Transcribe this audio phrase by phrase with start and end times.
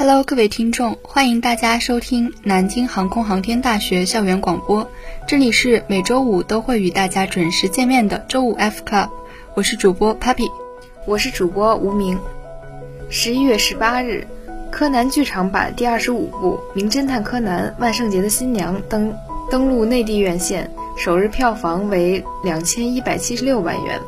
[0.00, 4.90] Hello，各位听众，欢迎大家收听南京航空航天大学校园广播。
[5.26, 9.10] 这里是每周五都会与大家准时见面的周五 F Club，
[9.52, 10.50] 我是主播 Papi，
[11.04, 12.18] 我是主播无名。
[13.10, 14.26] 十一月十八日，
[14.70, 19.14] 柯南剧场版第二十五部《名侦探柯南：万圣节的新娘》登
[19.50, 24.00] 登陆内地院线，首日票房为两千一百七十六万元。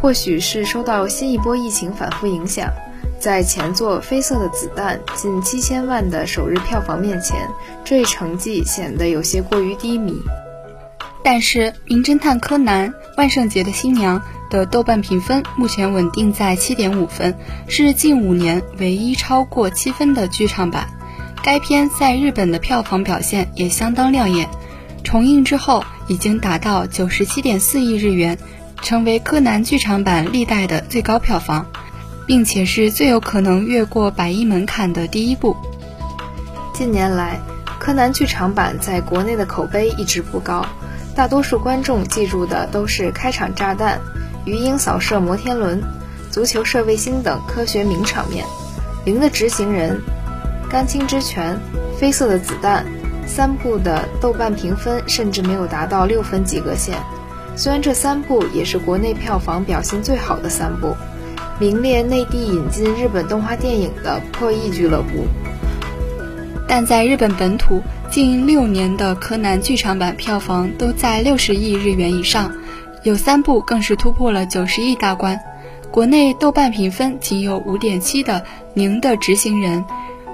[0.00, 2.72] 或许是受到新一波疫情反复影响。
[3.20, 7.48] 在前作《绯色的子弹》近七千万的首日票房面前，
[7.84, 10.14] 这一成绩显得有些过于低迷。
[11.24, 14.20] 但是，《名侦探柯南：万圣节的新娘》
[14.50, 17.36] 的豆瓣评分目前稳定在七点五分，
[17.68, 20.88] 是近五年唯一超过七分的剧场版。
[21.44, 24.48] 该片在日本的票房表现也相当亮眼，
[25.04, 28.36] 重映之后已经达到九十七点四亿日元，
[28.82, 31.66] 成为柯南剧场版历代的最高票房。
[32.32, 35.54] 并且是最有可能越过百亿门槛的第一部。
[36.72, 37.38] 近年来，
[37.78, 40.64] 柯南剧场版在国内的口碑一直不高，
[41.14, 44.00] 大多数观众记住的都是开场炸弹、
[44.46, 45.82] 鱼鹰扫射摩天轮、
[46.30, 48.46] 足球射卫星等科学名场面。
[49.04, 50.00] 零的执行人、
[50.70, 51.60] 甘青之拳、
[52.00, 52.86] 绯色的子弹
[53.26, 56.96] 三部的豆瓣评分甚至没有达到六分及格线。
[57.56, 60.96] 虽然这三部也是国内票房表现最好的三部。
[61.58, 65.26] 名列内地引进日本动画电影的破亿俱乐部，
[66.66, 72.52] 但在日本本土近六年的柯南剧场版票房都在六十亿日元以上，
[73.04, 75.38] 有三部更是突破了九十亿大关。
[75.90, 78.40] 国内豆瓣评分仅有五点七的
[78.74, 79.84] 《宁的执行人》，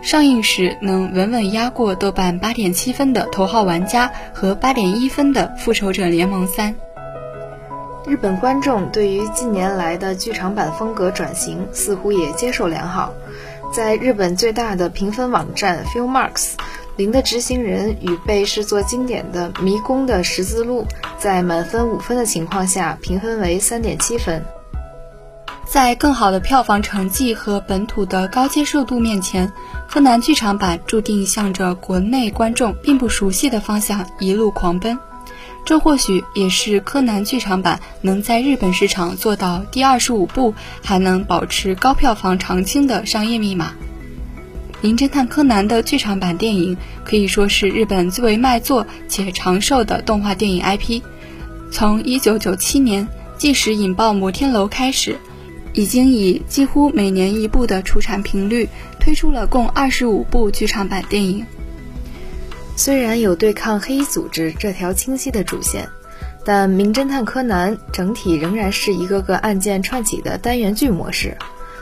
[0.01, 6.73] 上映时能稳稳压过豆瓣八点七分的《头号玩家》和八点一分的《复仇者联盟三》。
[8.09, 13.13] 日本观众对于近年来的剧场版风格转型似乎也接受良好。
[13.71, 16.53] 在日本最大的评分网站 Filmmarks，
[16.97, 20.85] 零的执行人与被视作经典的《迷宫的十字路》
[21.19, 24.43] 在满分五分的情况下，评分为三点七分。
[25.67, 29.53] 在更好的票房成绩和本土的高接受度面前，
[29.87, 34.99] 柯南剧场版注定向着国内观众并不熟悉的方向一路狂奔。
[35.69, 43.73] 这或许也是柯南剧场版能在日本市场做到第二十五部还能保持高票房长青的商业密码。
[44.81, 46.75] 《名侦探柯南》的剧场版电影
[47.05, 51.03] 可以说是日本最为卖座且长寿的动画电影 IP。
[51.71, 55.19] 从1997年《即使引爆摩天楼》开始，
[55.75, 58.67] 已经以几乎每年一部的出产频率
[58.99, 61.45] 推出了共二十五部剧场版电影。
[62.79, 65.89] 虽然有对抗黑衣组织这条清晰的主线，
[66.45, 71.37] 但《名侦探柯南》整体仍然是一个个案件串起的单元剧模式，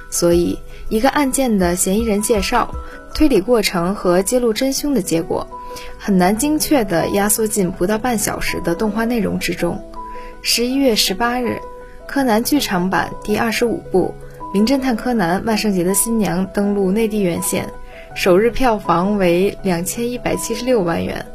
[0.09, 0.59] 所以
[0.89, 2.75] 一个案件的嫌疑人介绍、
[3.15, 5.47] 推理过程和揭露真凶的结果，
[5.99, 9.79] 很难精确地压缩进不到半小时的动画内容之中。
[10.41, 11.61] 十一月十八日，
[12.07, 14.15] 柯南剧场版第二十五部
[14.55, 17.69] 《名侦探柯南：万圣节的新娘》登陆内地院线。
[18.17, 21.27] 首日票房为两千一百七十六万元，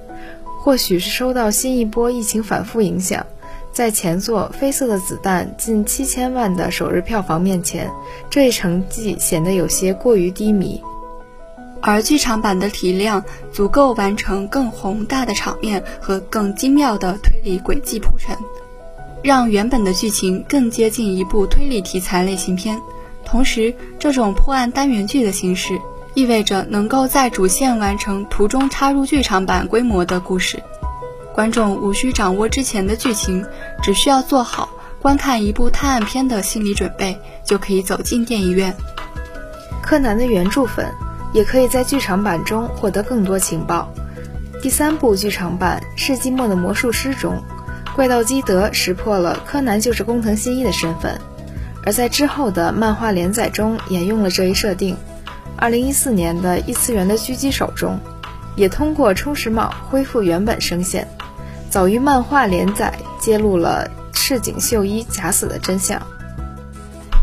[0.59, 3.23] 或许是受到新一波疫情反复影响，
[3.71, 7.87] 在前作《绯色的子弹》近七千万的首日票房面前，
[8.31, 10.81] 这一成绩显得有些过于低迷。
[11.81, 18.35] 而剧场版的体量足够完成更宏大的场面和更精妙的推理轨迹铺陈，
[19.21, 22.81] 让原本的剧情更接近一部推理题材类型片。
[23.23, 25.79] 同时，这种破案单元剧的形式。
[26.13, 30.61] 意味着能够在主线完成途中插入剧场版规模的故事，
[31.33, 33.45] 观众无需掌握之前的剧情，
[33.81, 34.69] 只需要做好
[35.01, 38.75] 观看一部探案片的心理准备，就可以走进电影院。
[39.81, 40.93] 柯南的原著粉
[41.33, 43.89] 也可以在剧场版中获得更多情报。
[44.61, 47.41] 第三部剧场版《世纪末的魔术师》中，
[47.95, 51.19] 怪盗基德识破了柯南就是工藤新一的身份，
[51.85, 54.97] 而在之后的漫画连载中沿用了这一设定。
[55.61, 57.99] 二零一四年的异次元的狙击手中，
[58.55, 61.07] 也通过充实帽恢复原本声线，
[61.69, 66.01] 早于漫画连载揭露了赤井秀一假死的真相。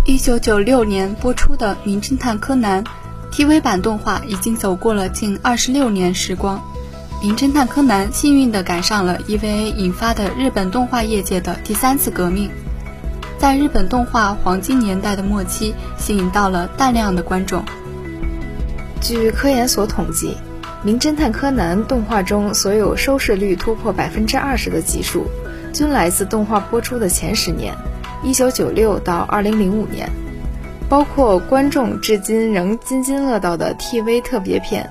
[0.05, 2.85] 一九九六年播出的《名侦探柯南》
[3.33, 6.63] TV 版动画已经走过了近二十六年时光，
[7.21, 12.49] 《名侦探柯南》幸运地赶上了 EVA 引发的日本动画业界的第三次革命，
[13.37, 17.65] 在日本动画黄金年代的末期，吸引到了大量的观众。
[19.01, 20.37] 据科研所统计，
[20.85, 25.27] 《名侦探柯南》动画中所有收视率突破百分之二十的集数，
[25.73, 27.75] 均来自动画播出的前十年，
[28.23, 30.09] 一九九六到二零零五年。
[30.89, 34.89] 包括观众至今仍津津乐道的 TV 特别片，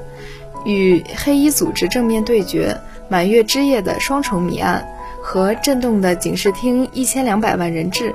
[0.63, 2.77] 与黑衣组织正面对决、
[3.09, 4.87] 满月之夜的双重谜案
[5.21, 8.13] 和震动的警视厅一千两百万人质。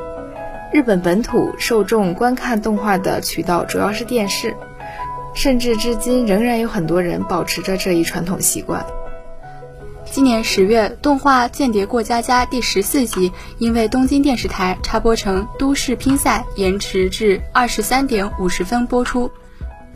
[0.73, 4.55] 日本本土受众观看动画的渠道主要是电视，
[5.34, 8.84] 甚至至今仍然有很多人保持着这一传统习惯。
[10.11, 19.31] 今年十月，动画《间谍过家家》第十四集因为东京电视台插播成都市拼赛，延迟至二十三点五十分播出。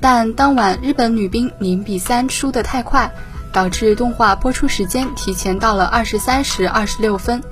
[0.01, 3.13] 但当晚日本女兵零比三输得太快，
[3.53, 7.43] 导致动画播出时间提前到了二十三时二十六分。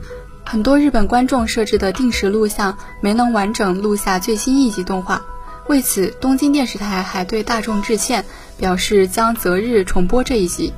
[0.43, 5.23] 很多日本观众设置的定时录像没能完整录下最新一集动画，
[5.69, 8.25] 为此东京电视台还对大众致歉，
[8.57, 10.73] 表示将择日重播这一集。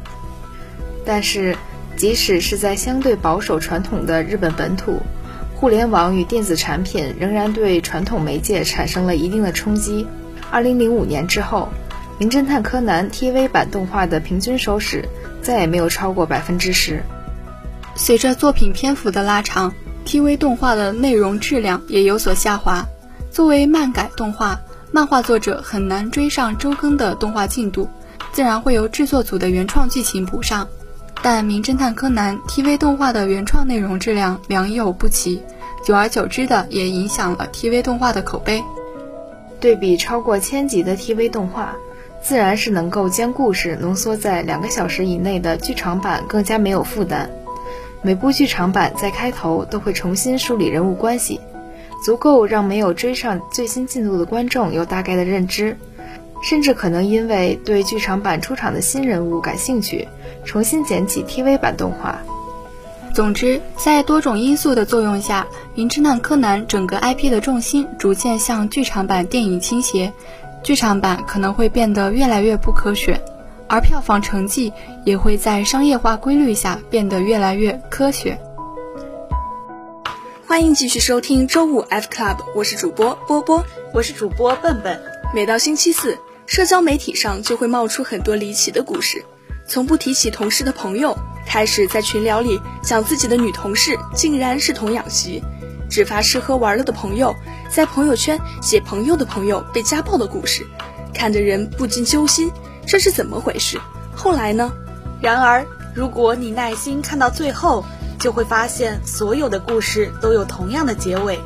[1.04, 1.56] 但是。
[1.96, 5.00] 即使是在相对保守传统的日本本土，
[5.54, 10.06] 互联网与电子产品仍然对传统媒介产生了一定的冲击。
[10.50, 11.70] 二零零五年之后，
[12.20, 15.08] 《名侦探柯南》TV 版动画的平均收视
[15.40, 17.02] 再也没有超过百分之十。
[17.94, 19.72] 随着作品篇幅的拉长
[20.04, 22.86] ，TV 动画的内容质量也有所下滑。
[23.30, 24.60] 作为漫改动画，
[24.92, 27.88] 漫画作者很难追上周更的动画进度，
[28.32, 30.68] 自然会由制作组的原创剧情补上。
[31.22, 35.42] 但《名侦探柯南》TV 动画的原创内容质量良莠不齐，
[35.84, 38.62] 久而久之的也影响了 TV 动画的口碑。
[39.58, 41.74] 对比超过千集的 TV 动画，
[42.22, 47.28] 自然是能够将故事浓缩在两个小时以内的剧场版更加没有负担。
[48.02, 51.40] 每部剧场版在开头都会重新梳理人物关系，
[52.04, 55.76] 足够让没有追上最新进度的观众有大概的认知。
[56.42, 60.06] 甚至可能因为对剧场版出场的新人物感兴趣，
[60.44, 62.18] 重新捡起 TV 版动画。
[63.14, 70.12] 总之，在多种因素的作用下，《名侦探柯南》整个 IP 的重心逐渐向剧场版电影倾斜，
[70.62, 73.18] 剧场版可能会变得越来越不可选，
[73.66, 74.70] 而票房成绩
[75.04, 78.38] 也会在商业化规律下变得越来越科学。
[80.48, 85.02] 欢迎继续收听周五 F Club，我是主播波波，我是主播笨笨。
[85.34, 86.16] 每到星期四。
[86.46, 89.24] 社交媒体上就会冒出很多离奇的故事，
[89.66, 95.42] 从不提起同事的朋友，开始在群聊里讲自己的女同事竟然是童养媳，
[95.90, 97.34] 只发吃喝玩乐的朋友，
[97.68, 100.64] 在朋友圈写朋友的朋友被家暴的故事，
[101.12, 102.52] 看得人不禁揪心，
[102.86, 103.80] 这是怎么回事？
[104.14, 104.72] 后来呢？
[105.20, 107.84] 然而，如果你耐心看到最后，
[108.18, 111.38] 就会发现所有的故事都有同样的结尾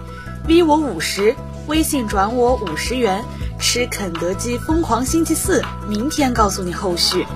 [0.49, 1.35] ：V 我五十，
[1.67, 3.25] 微信转我五十元。
[3.63, 7.27] 吃肯德基疯狂星期四，明天告诉你后续。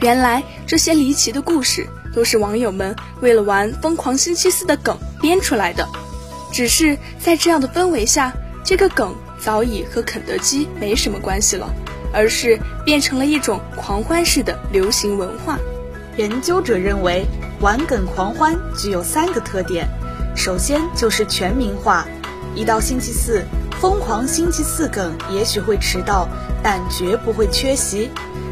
[0.00, 5.88] 原来这些离奇的故事都是网友们为了玩疯狂星期四的梗编出来的。
[6.52, 8.32] 只是在这样的氛围下，
[8.62, 11.74] 这个梗早已和肯德基没什么关系了，
[12.12, 15.58] 而是变成了一种狂欢式的流行文化。
[16.16, 17.26] 研究者认为，
[17.62, 19.88] 玩梗狂欢具有三个特点，
[20.34, 22.04] 首先就是全民化，
[22.56, 23.44] 一到星期四。
[23.80, 26.26] 疯狂星期四梗也许会迟到，
[26.60, 28.10] 但绝不会缺席。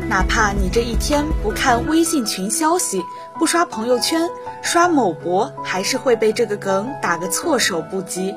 [0.08, 3.02] 哪怕你这一天不看微信群消息，
[3.36, 4.28] 不刷朋友圈，
[4.62, 8.36] 刷某博，还是会被这个梗打个措手不及。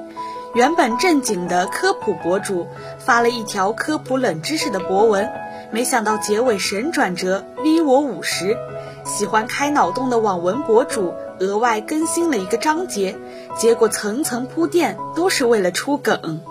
[0.55, 2.67] 原本正经的科普博主
[2.97, 5.31] 发了一条科普冷知识的博文，
[5.71, 8.57] 没想到结尾神转折，V 我五十。
[9.05, 13.15] 喜欢开脑洞的网文博主额外更新了一个章节，
[13.57, 16.41] 结果层层铺垫都是为了出梗。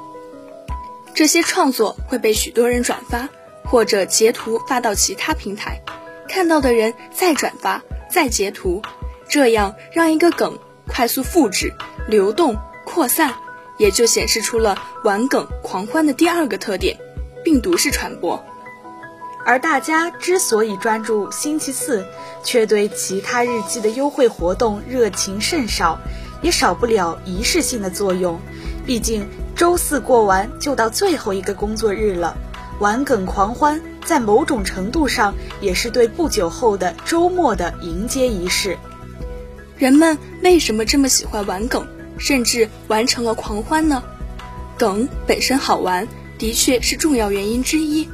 [1.14, 3.28] 这些创作会被许多人转发，
[3.64, 5.82] 或者截图发到其他平台，
[6.28, 8.82] 看到的人再转发、再截图，
[9.28, 11.72] 这样让一个梗快速复制、
[12.08, 13.34] 流动、扩散，
[13.78, 16.98] 也就显示出了玩梗狂欢的第二个特点——
[17.44, 18.44] 病毒式传播。
[19.44, 22.04] 而大家之所以专注星期四，
[22.44, 25.98] 却对其他日期的优惠活动热情甚少，
[26.42, 28.40] 也少不了仪式性的作用，
[28.86, 29.26] 毕竟。
[29.54, 32.36] 周四过完就到最后一个工作日了，
[32.80, 38.78] 玩梗狂欢在某种程度上也是对不久后的周末的迎接仪式。
[39.76, 41.86] 人们为什么这么喜欢玩梗，
[42.18, 44.02] 甚至完成了狂欢呢？
[44.78, 46.08] 梗本身好玩，
[46.38, 48.08] 的确是重要原因之一。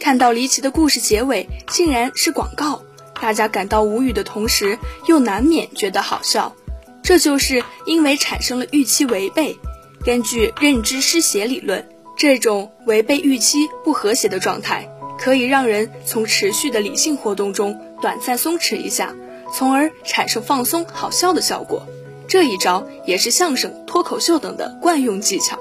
[0.00, 2.82] 看到离奇的故事结尾竟然是广告，
[3.20, 6.54] 大家感到无语的同时，又难免觉得好笑。
[7.02, 9.58] 这就是因为产生了预期违背。
[10.04, 14.88] 根据认知失协理论，这种违背预期、不和谐的状态，
[15.18, 19.14] 可以让人从持续的理性活动中短暂松弛一下，
[19.52, 21.86] 从而产生放松、好笑的效果。
[22.28, 25.58] 这一招也是相声、脱口秀等的惯用技巧。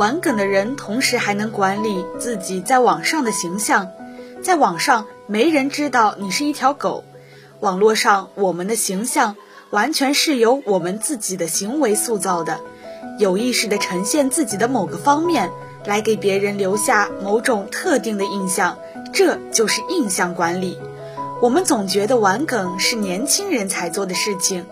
[0.00, 3.90] 玩梗的人同时还能管理自己在网上的形象，
[4.42, 7.04] 在网上没人知道你是一条狗，
[7.60, 9.36] 网络上我们的形象
[9.68, 12.60] 完全是由我们自己的行为塑造的，
[13.18, 15.50] 有意识地呈现自己的某个方面，
[15.84, 18.78] 来给别人留下某种特定的印象，
[19.12, 20.78] 这就是印象管理。
[21.42, 24.64] 我们总觉得玩梗是年轻人才做的事情。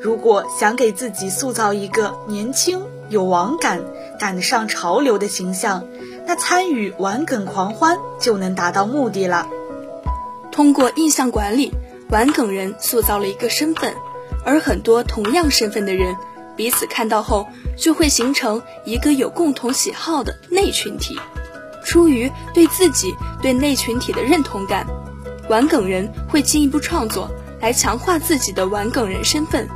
[0.00, 3.80] 如果想给自己塑造一个年轻、有网感、
[4.22, 5.84] 赶得上潮流的形象，
[6.28, 9.48] 那参与玩梗狂欢就能达到目的了。
[10.52, 11.72] 通过印象管理，
[12.08, 13.92] 玩梗人塑造了一个身份，
[14.44, 16.14] 而很多同样身份的人
[16.54, 21.18] 彼此看到后，就会形成一个有共同喜好的内群体。
[21.84, 23.12] 出于对自己
[23.42, 24.86] 对内群体的认同感，
[25.48, 27.28] 玩梗人会进一步创作
[27.60, 29.68] 来强化自己的玩梗人身份。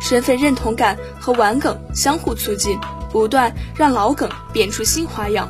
[0.00, 2.76] 身份认同感和玩梗相互促进，
[3.12, 5.48] 不断让老梗变出新花样。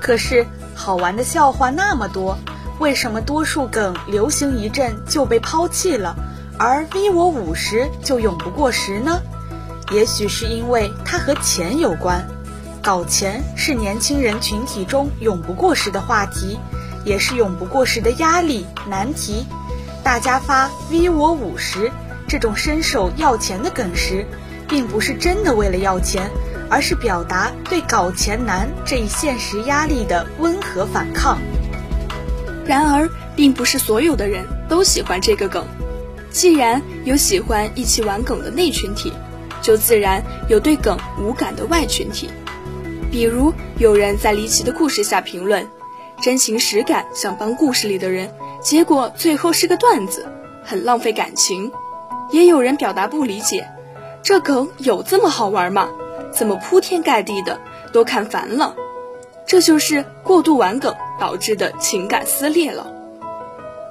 [0.00, 2.38] 可是好玩的笑话那么多，
[2.78, 6.14] 为什么多数梗流行一阵就被抛弃了，
[6.58, 9.20] 而 V 我五十就永不过时呢？
[9.90, 12.28] 也许是因为它和钱有关。
[12.82, 16.58] 搞钱是年轻人群体中永不过时的话题，
[17.04, 19.46] 也是永不过时的压力难题。
[20.02, 21.90] 大家发 V 我五十。
[22.26, 24.26] 这种伸手要钱的梗时，
[24.66, 26.30] 并不是真的为了要钱，
[26.70, 31.38] 而是表达对搞钱难这一现实压力的温和反抗。
[32.66, 35.64] 然而，并不是所有的人都喜欢这个梗。
[36.30, 39.12] 既然有喜欢一起玩梗的内群体，
[39.62, 42.28] 就自然有对梗无感的外群体。
[43.10, 45.64] 比如，有人在离奇的故事下评论，
[46.20, 48.28] 真情实感想帮故事里的人，
[48.60, 50.26] 结果最后是个段子，
[50.64, 51.70] 很浪费感情。
[52.30, 53.68] 也有人表达不理解，
[54.22, 55.88] 这梗有这么好玩吗？
[56.34, 57.60] 怎么铺天盖地的
[57.92, 58.74] 都看烦了？
[59.46, 62.86] 这就是过度玩梗导致的情感撕裂了。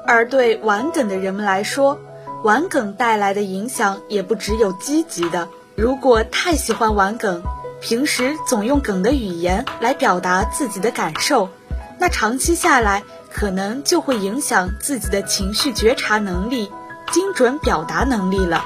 [0.05, 1.99] 而对玩梗的人们来说，
[2.43, 5.47] 玩梗带来的影响也不只有积极的。
[5.75, 7.41] 如果太喜欢玩梗，
[7.79, 11.49] 平时总用梗的语言来表达自己的感受，
[11.97, 16.69] 那长期下来可能就会影响自己的情绪觉察能力。
[17.11, 18.65] 精准表达能力了，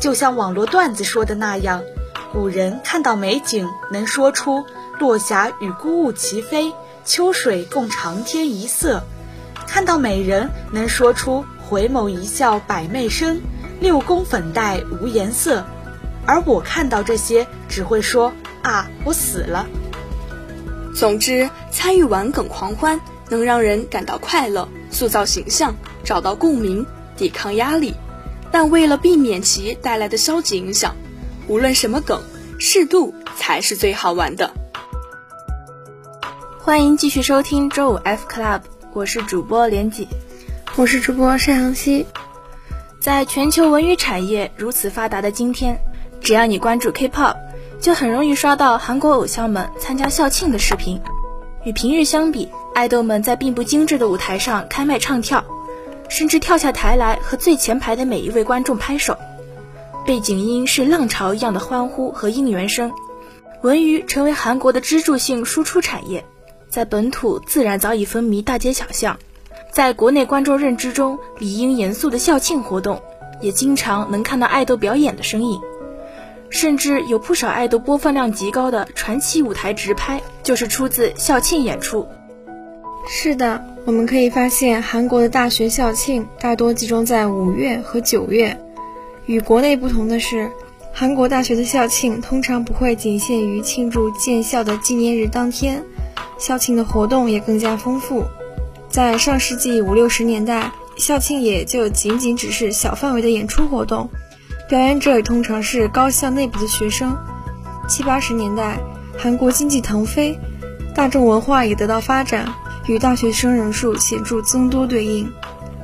[0.00, 1.82] 就像网络段子说的那样，
[2.36, 4.62] 古人看到美景能说出
[5.00, 6.70] “落霞与孤鹜齐飞，
[7.02, 9.02] 秋水共长天一色”，
[9.66, 13.40] 看到美人能说出“回眸一笑百媚生，
[13.80, 15.64] 六宫粉黛无颜色”，
[16.26, 19.66] 而我看到这些只会说“啊，我死了”。
[20.94, 23.00] 总之，参与玩梗狂欢
[23.30, 25.74] 能让人感到快乐，塑造形象，
[26.04, 26.84] 找到共鸣。
[27.16, 27.94] 抵抗压力，
[28.52, 30.94] 但为了避免其带来的消极影响，
[31.48, 32.20] 无论什么梗，
[32.58, 34.50] 适度才是最好玩的。
[36.58, 38.62] 欢迎继续收听周五 F Club，
[38.92, 40.08] 我是主播连锦，
[40.74, 42.04] 我是主播单阳熙。
[42.98, 45.78] 在全球文娱产业如此发达的今天，
[46.20, 47.36] 只要你关注 K-pop，
[47.80, 51.00] 就很容易刷到韩国偶像们参加校庆的视频。
[51.62, 55.44] 与平日相比，爱豆们在并不精致的舞台上开麦唱跳。
[56.08, 59.18] 甚至跳下台来和最前排的每一位观众拍手，
[60.06, 62.92] 背景音是浪潮一样的欢呼和应援声。
[63.62, 66.24] 文娱成为韩国的支柱性输出产业，
[66.68, 69.18] 在本土自然早已风靡大街小巷。
[69.72, 73.02] 在国内观众认知中，理应严肃的校庆活动，
[73.40, 75.60] 也经常能看到爱豆表演的身影。
[76.50, 82.06] 甚至有不少爱豆播放量极高的传奇舞台直拍，就是出自校庆演出。
[83.08, 83.64] 是的。
[83.84, 88.56] 我们可以发现，韩国的大学校庆大多集中在五月和九月。
[89.26, 90.50] 与国内不同的是，
[90.92, 95.82] 韩国大学的校庆通常不会仅限于庆祝建校的纪念日当天，
[96.38, 98.24] 校庆的活动也更加丰富。
[98.88, 104.08] 在上世纪五六十年代，校庆也就仅仅只是小范围的演出活动，
[104.68, 107.16] 表演者也通常是高校内部的学生。
[107.88, 108.78] 七八十年代，
[109.18, 110.38] 韩国经济腾飞，
[110.94, 112.52] 大众文化也得到发展。
[112.86, 115.28] 与大学生人数显著增多对应，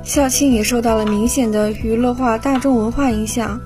[0.05, 3.61] 校庆也受到了明显的娱乐化大众文化影响，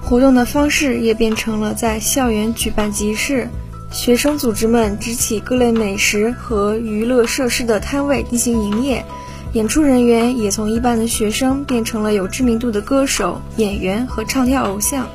[0.00, 3.48] 活动的方式也变成了在校园举办集市，
[3.90, 9.04] 学生组织们支起各类美食和娱乐设施的摊位进行营业，
[9.52, 15.08] 演出人员也从一般的学生变成了有知名度的歌手、演员和唱跳偶像。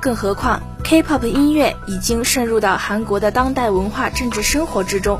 [0.00, 5.18] 更何况，K-pop 音乐已经渗入到韩国的当代文化政治生活之中。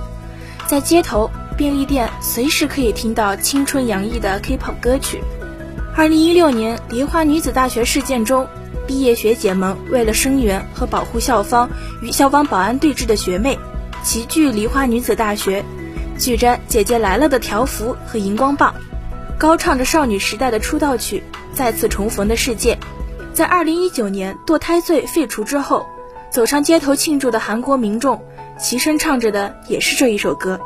[0.69, 5.23] 在街头、便利店，随时可以听到青春洋溢的 K-pop 歌曲。
[5.97, 8.47] 二零一六年梨花女子大学事件中，
[8.87, 11.71] 毕业学姐们为了声援和保护校方
[12.03, 13.59] 与校方保安对峙的学妹，
[14.05, 15.65] 齐聚梨花女子大学，
[16.19, 18.75] 举着“姐姐来了”的条幅和荧光棒，
[19.39, 21.23] 高唱着少女时代的出道曲
[21.57, 22.75] 《再次重逢的世界》。
[23.33, 25.87] 在2019年堕胎罪废除之后，
[26.31, 28.23] 走上街头庆祝的韩国民众
[28.59, 30.61] 齐声唱着的也是这一首歌，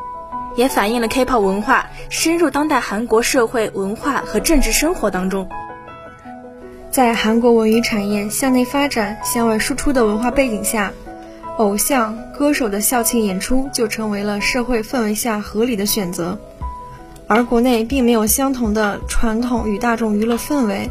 [0.55, 5.47] 也反映了 K-pop 文化深入当代韩国社会文化和政治生活当中。
[6.89, 10.91] 在韩国文娱产业向内发展、向外输出的文化背景下，
[11.57, 16.37] 偶像歌手的校庆演出就成为了社会氛围下合理的选择。
[17.27, 20.89] 而国内并没有相同的传统与大众娱乐氛围。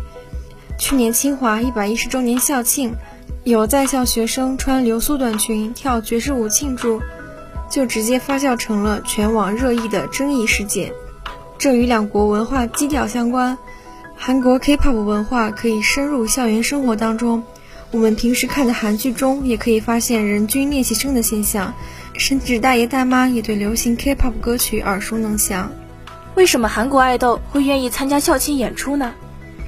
[0.78, 2.94] 去年清华一百一十周年校庆，
[3.44, 7.02] 有在校学生穿流苏短裙跳爵士舞庆祝，
[7.70, 10.92] 就直接发酵成了全网热议的争议事件。
[11.56, 13.56] 这与两国文化基调相关。
[14.16, 17.42] 韩国 K-pop 文化可以深入校园生活当中，
[17.90, 21.72] 我们平时看的韩剧中也可以发现人均练习生的现象，
[22.12, 25.72] 甚至大爷大妈也对流行 K-pop 歌曲耳熟能详。
[26.34, 29.14] 为什么韩国爱豆会愿意参加校庆演出呢？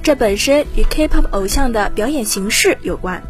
[0.03, 3.23] 这本身与 K-pop 偶像的表演形式有关。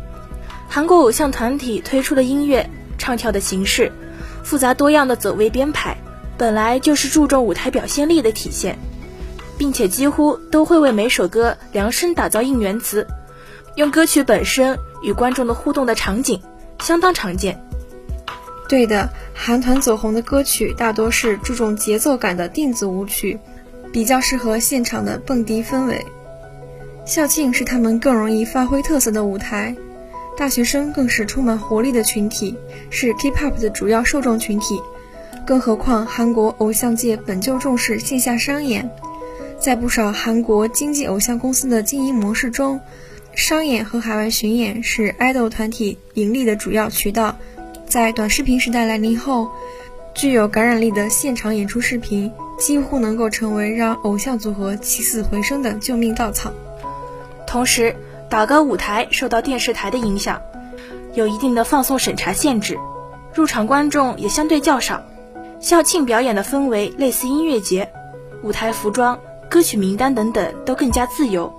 [0.69, 3.93] 韩国偶像团体推出的音乐、唱跳的形式，
[4.43, 5.97] 复杂多样的走位编排，
[6.37, 8.79] 本来就是注重舞台表现力的体现。
[9.59, 13.07] 并且几乎都会为每首歌量身打造应援词，
[13.77, 16.43] 用歌曲本身与观众的互动的场景
[16.81, 17.63] 相当常见。
[18.69, 23.39] 对的，韩团走红的歌曲大多是注重节奏感的电子舞曲，
[23.93, 26.05] 比较适合现场的蹦迪氛围。
[27.05, 29.77] 校庆是他们更容易发挥特色的舞台，
[30.37, 32.57] 大学生更是充满活力的群体，
[32.91, 34.81] 是 K-pop 的主要受众群体。
[35.47, 38.91] 更何况韩国偶像界本就重视线下商演。
[39.59, 42.81] 在不少韩国经纪偶像公司的经营模式中，
[43.35, 47.37] 商演和海外巡演是爱豆团体盈利的主要渠道。
[47.87, 49.51] 在短视频时代来临后，
[50.15, 56.53] 具有感染力的现场演出视频几乎能够成为让偶像组合起死回生的救命稻草。
[57.47, 57.95] 同时，
[58.33, 60.41] 打歌舞台受到电视台的影响，
[61.13, 62.79] 有一定的放送审查限制，
[63.35, 65.03] 入场观众也相对较少。
[65.61, 67.93] 校庆表演的氛围类似音乐节，
[68.43, 69.21] 舞台服装。
[69.51, 71.53] 歌曲名单等等都更加自由，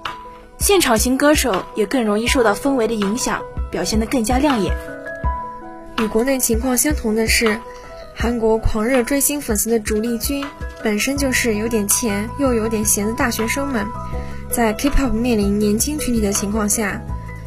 [0.57, 4.75] 现场型歌手也更容易受到氛围的影响，表现得更加亮眼。
[5.99, 7.59] 与国内情况相同的是，
[8.15, 10.43] 韩国狂热追星粉丝的主力军
[10.83, 13.85] 本身就是有点钱又有点闲的大学生们，
[14.53, 17.01] 在 K-pop 面临年轻群体的情况下，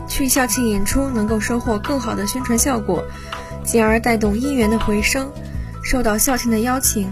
[0.09, 3.05] 去校庆演出能够收获更好的宣传效果，
[3.65, 5.31] 进而带动音源的回升，
[5.85, 7.09] 受到校庆的邀请。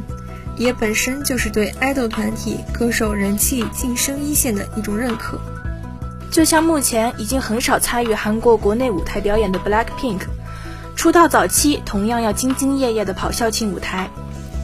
[0.57, 5.39] 也本身就是对爱豆团体歌手人气晋升一线的一种认可。
[6.31, 10.21] 就像目前已经很少参与韩国国内舞台表演的 BLACKPINK，
[10.97, 14.11] 出道早期同样要兢兢业业的跑校庆舞台。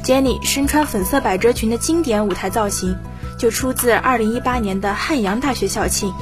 [0.05, 2.97] Jennie 身穿粉色百褶裙的经典舞台造型，
[3.41, 6.13] 就出自2018年的汉阳大学校庆。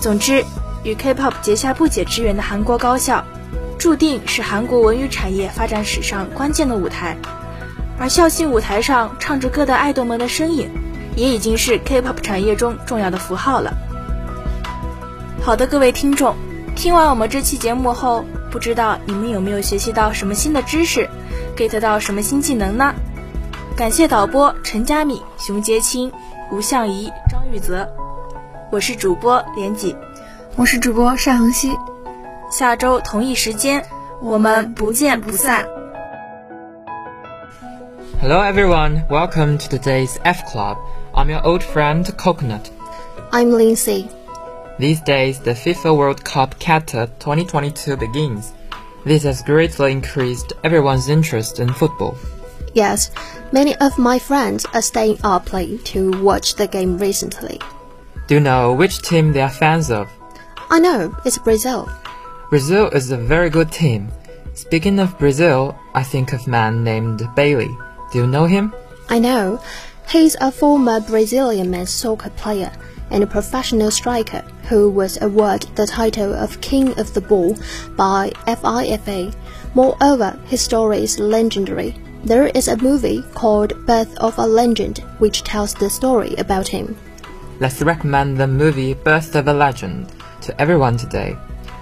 [0.00, 0.42] 总之，
[0.82, 3.22] 与 K-pop 结下不解之缘的韩国高校，
[3.78, 7.18] 注定是韩国文娱产业发展史上关键的舞台。
[7.98, 10.70] 而校庆舞台上唱着歌的爱豆们的身影，
[11.16, 13.74] 也已经是 K-pop 产业中重要的符号了。
[15.42, 16.34] 好的，各位听众，
[16.74, 21.10] 听完我们这期节目后，不知道你们有没有学习到什么新的知识
[21.58, 22.94] ，get 到什么新技能呢？
[23.77, 26.11] 感谢导播陈佳敏、熊洁清、
[26.51, 27.87] 吴向怡、张玉泽，
[28.71, 29.95] 我是主播连锦，
[30.55, 31.77] 我是主播单恒熙，
[32.51, 33.83] 下周同一时间，
[34.21, 35.65] 我们不见不散。
[38.21, 40.77] Hello everyone, welcome to today's F Club.
[41.13, 42.69] I'm your old friend Coconut.
[43.31, 44.07] I'm Lindsay.
[44.79, 48.53] These days, the FIFA World Cup Qatar 2022 begins.
[49.05, 52.15] This has greatly increased everyone's interest in football.
[52.78, 53.10] Yes,
[53.50, 57.58] many of my friends are staying up late to watch the game recently.
[58.28, 60.08] Do you know which team they are fans of?
[60.70, 61.90] I know, it's Brazil.
[62.50, 64.12] Brazil is a very good team.
[64.54, 67.76] Speaking of Brazil, I think of a man named Bailey.
[68.12, 68.72] Do you know him?
[69.08, 69.60] I know.
[70.08, 72.70] He's a former Brazilian men's soccer player
[73.10, 77.56] and a professional striker who was awarded the title of King of the Ball
[77.96, 79.34] by FIFA.
[79.74, 81.96] Moreover, his story is legendary.
[82.24, 86.96] There is a movie called Birth of a Legend which tells the story about him.
[87.60, 91.36] Let's recommend the movie Birth of a Legend to everyone today.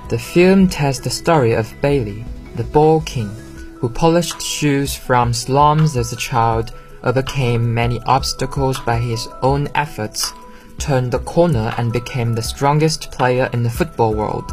[0.08, 3.30] The film tells the story of Bailey, the Ball King
[3.78, 6.72] who polished shoes from slums as a child,
[7.02, 10.32] overcame many obstacles by his own efforts,
[10.78, 14.52] turned the corner and became the strongest player in the football world.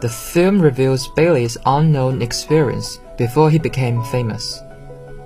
[0.00, 4.60] The film reveals Bailey's unknown experience before he became famous.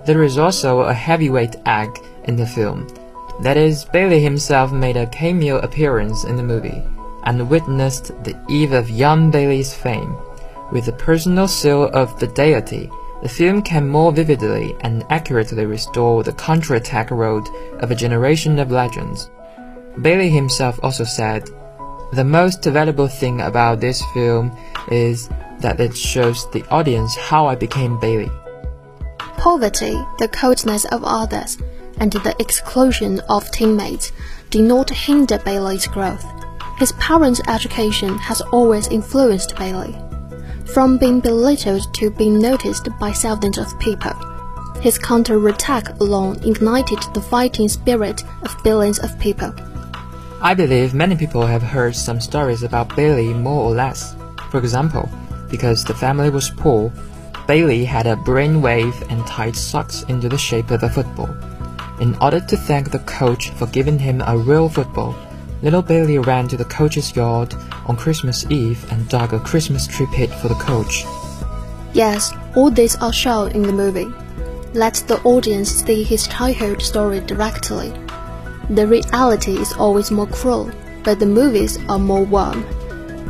[0.06, 2.86] There is also a heavyweight act in the film.
[3.40, 6.82] That is, Bailey himself made a cameo appearance in the movie
[7.24, 10.16] and witnessed the eve of young Bailey's fame.
[10.72, 12.90] With the personal seal of the deity,
[13.22, 17.48] the film can more vividly and accurately restore the counterattack road
[17.80, 19.30] of a generation of legends.
[20.02, 21.48] Bailey himself also said,
[22.12, 24.54] The most valuable thing about this film
[24.90, 28.30] is that it shows the audience how I became Bailey.
[29.36, 31.58] Poverty, the coldness of others,
[31.98, 34.12] and the exclusion of teammates
[34.50, 36.24] did not hinder Bailey's growth.
[36.78, 39.96] His parents' education has always influenced Bailey.
[40.72, 44.12] From being belittled to being noticed by thousands of people,
[44.80, 49.54] his counterattack alone ignited the fighting spirit of billions of people.
[50.42, 54.14] I believe many people have heard some stories about Bailey more or less.
[54.50, 55.08] For example,
[55.48, 56.92] because the family was poor,
[57.46, 61.28] Bailey had a brainwave and tied socks into the shape of a football.
[62.00, 65.14] In order to thank the coach for giving him a real football,
[65.60, 67.54] little Bailey ran to the coach's yard
[67.84, 71.04] on Christmas Eve and dug a Christmas tree pit for the coach.
[71.92, 74.10] Yes, all these are shown in the movie.
[74.72, 77.92] Let the audience see his childhood story directly.
[78.70, 80.70] The reality is always more cruel,
[81.02, 82.64] but the movies are more warm.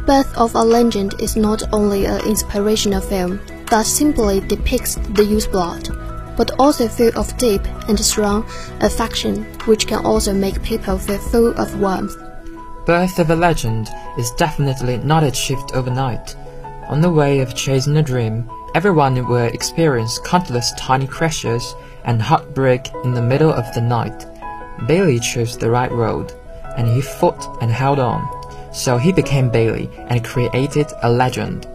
[0.06, 3.40] Birth of a Legend is not only an inspirational film
[3.74, 5.88] that simply depicts the youth blood,
[6.36, 8.46] but also full of deep and strong
[8.82, 12.16] affection, which can also make people feel full of warmth.
[12.86, 16.36] Birth of a Legend is definitely not achieved overnight.
[16.86, 22.92] On the way of chasing a dream, everyone will experience countless tiny crashes and heartbreak
[23.02, 24.24] in the middle of the night.
[24.86, 26.32] Bailey chose the right road,
[26.76, 28.22] and he fought and held on.
[28.72, 31.66] So he became Bailey and created a legend.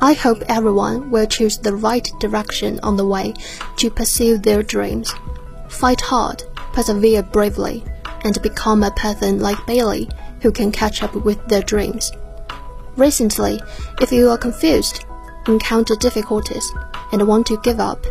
[0.00, 3.34] I hope everyone will choose the right direction on the way
[3.78, 5.12] to pursue their dreams.
[5.68, 7.84] Fight hard, persevere bravely,
[8.22, 10.08] and become a person like Bailey
[10.40, 12.12] who can catch up with their dreams.
[12.96, 13.60] Recently,
[14.00, 15.04] if you are confused,
[15.48, 16.70] encounter difficulties,
[17.10, 18.06] and want to give up,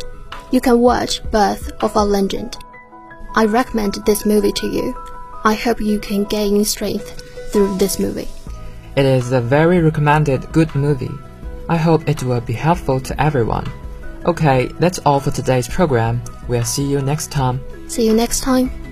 [0.50, 2.56] you can watch Birth of a Legend.
[3.34, 4.94] I recommend this movie to you.
[5.44, 8.28] I hope you can gain strength through this movie.
[8.96, 11.10] It is a very recommended good movie.
[11.68, 13.70] I hope it will be helpful to everyone.
[14.24, 16.22] Okay, that's all for today's program.
[16.48, 17.60] We'll see you next time.
[17.88, 18.87] See you next time.